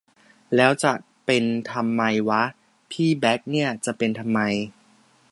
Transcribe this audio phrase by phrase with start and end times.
[0.55, 0.93] แล้วจะ
[1.25, 2.43] เป็นทำไมวะ
[2.91, 4.39] พี่แบ่คเนี่ย จะเป็นทำไม